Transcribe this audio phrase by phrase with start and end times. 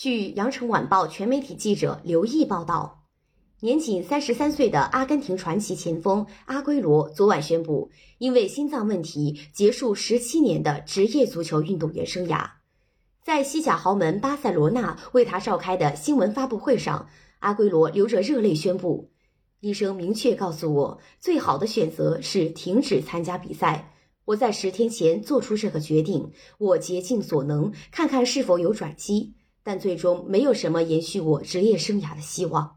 [0.00, 3.02] 据羊城晚报全媒体记者刘毅报道，
[3.60, 12.48] 年仅三十三岁的阿根廷传奇前锋阿圭罗昨晚宣布，因为心脏问题结束十七年的职业足球运动员生涯。
[13.22, 17.06] 在西甲豪门巴塞罗那为他召开的新闻发布会上，
[17.40, 19.10] 阿圭罗流着热泪宣布
[19.60, 23.92] ：“医生明确告诉我，最好的选择是停止参加比赛。
[24.24, 32.76] 我在十天前做出这个决定，我竭尽所能，看看是否有转机。”但最终没有什么延续我职业生涯的希望。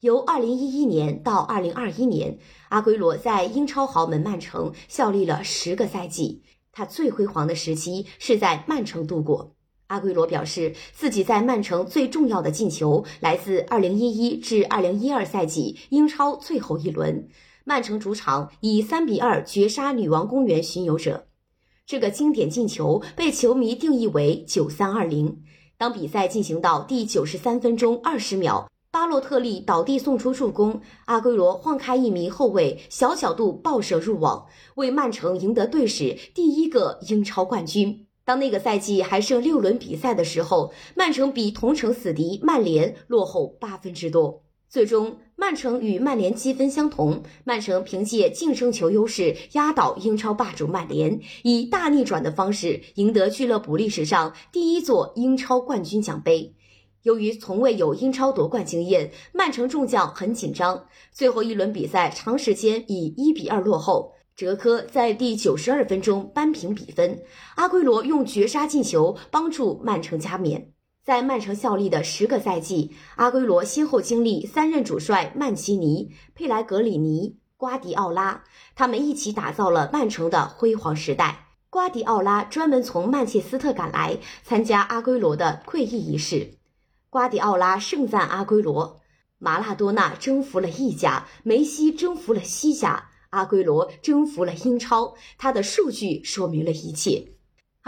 [0.00, 6.42] 由2011年到2021年，阿圭罗在英超豪门曼城效力了十个赛季。
[6.70, 9.56] 他最辉煌的时期是在曼城度过。
[9.88, 17.26] 阿圭罗表示，自己在曼城最重要的进球来自2011至2012赛季英超最后一轮，
[17.64, 21.26] 曼城主场以3比2绝杀女王公园巡游者。
[21.84, 25.42] 这个经典进球被球迷定义为“九三二零”。
[25.78, 34.44] 当比赛进行到第九十三分钟二十秒，巴洛特利倒地送出助攻，阿圭罗晃开一名后卫，小角度爆射入网，
[34.74, 38.08] 为曼城赢得队史第一个英超冠军。
[38.24, 44.42] 当那个赛季还剩六轮比赛的时候，曼城比同城死敌曼联落后八分之多。
[44.70, 56.54] 最终，曼城与曼联积分相同，曼城凭借净胜球优势压倒英超霸主曼联，以大逆转的方式赢得俱乐部历史上第一座英超冠军奖杯。
[57.04, 60.86] 由于从未有英超夺冠经验，曼城众将很紧张。
[61.10, 67.22] 最后一轮比赛长时间以一比二落后，哲科在第九十二分钟扳平比分，
[67.54, 70.72] 阿圭罗用绝杀进球帮助曼城加冕。
[71.08, 81.46] 在曼城效力的十个赛季，阿圭罗先后经历三任主帅曼奇尼、佩莱格里尼、瓜迪奥拉，他们一起打造了曼城的辉煌时代。
[81.70, 86.58] 瓜迪奥拉专门从曼彻斯特赶来参加阿圭罗的退役仪式。
[87.08, 89.00] 瓜迪奥拉盛赞阿圭罗
[89.40, 95.14] ：“马拉多纳征服了意甲，梅西征服了西甲，阿圭罗征服了英超。
[95.38, 97.32] 他的数据说明了一切。”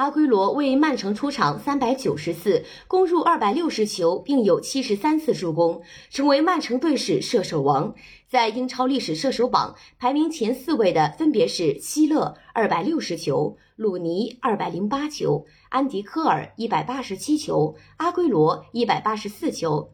[0.01, 7.95] 阿圭罗为曼城出场三百九十次，攻入二百六十球，并有七十三次助攻，成为曼城队史射手王。
[8.27, 19.93] 在英超历史射手榜排名前四位的分别是希勒二百六十球、鲁尼二百零八球、安迪科尔一百八十七球、阿圭罗一百八十四球。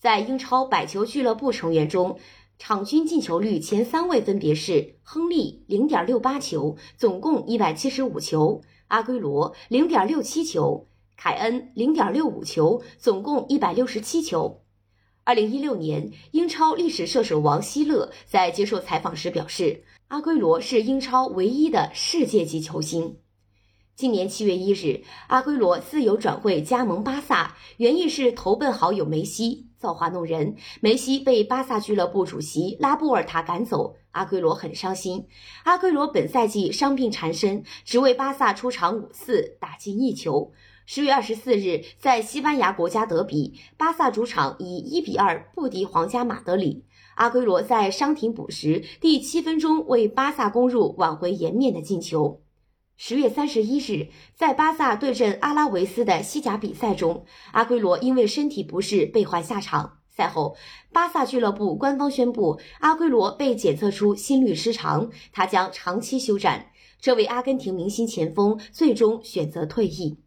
[0.00, 2.18] 在英超百球俱乐部成员中，
[2.56, 8.62] 场均进球率前三位分别是亨利零点六八球，总共一百七十五球。
[8.94, 14.62] 阿圭罗零点六七球，凯恩零点六五球，总共一百六十七球。
[15.24, 23.16] 二零一六年，英超历史射手王希勒在接受采访时表示，阿圭罗是英超唯一的世界级球星。
[23.96, 29.68] 今年七月一日，阿圭罗自由转会加盟巴萨，原意是投奔好友梅西。
[29.78, 35.26] 造化弄人，梅西被巴萨俱乐部主席拉波尔塔赶走，阿圭罗很伤心。
[35.62, 40.50] 阿圭罗本赛季伤病缠身，只为巴萨出场五次，打进一球。
[40.86, 46.84] 十月二十四日，在西班牙国家德比，巴萨主场以一比二不敌皇家马德里。
[47.14, 52.40] 阿圭罗在伤停补时第七分钟为巴萨攻入挽回颜面的进球。
[52.96, 59.98] 十月三十一日，在巴萨对阵阿拉维斯的西甲比赛中，阿圭罗因为身体不适被换下场。
[60.08, 60.56] 赛后，
[60.92, 66.70] 巴萨俱乐部官方宣布，阿圭罗被检测出心律失常，他将长期休战。
[67.00, 70.20] 这位阿根廷明星前锋最终选择退役。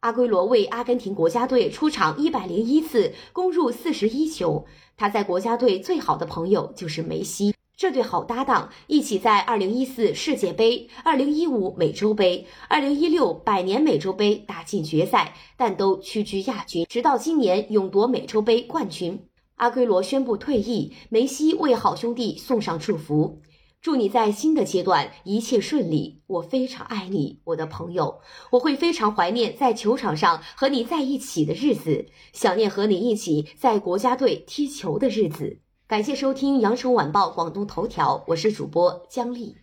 [0.00, 4.66] 阿圭罗为阿根廷国家队出场一百零一次，攻入四十一球。
[4.96, 7.54] 他在国家队最好的朋友就是梅西。
[7.80, 16.84] 这对好搭档一起在2014世界杯、2015美洲杯、2016百年美洲杯打进决赛，但都屈居亚军。
[16.86, 19.18] 直到今年勇夺美洲杯冠军，
[19.54, 23.40] 阿圭罗宣布退役，梅西为好兄弟送上祝福
[23.80, 28.20] ：“祝你在新的阶段一切顺利，我非常爱你，我的朋友。
[28.50, 32.04] 我会非常怀念在球场上和你在一起的日子，
[32.34, 39.56] 想念和你一起在国家队踢球的日子。”感谢收听《羊城晚报广东头条》，我是主播姜丽。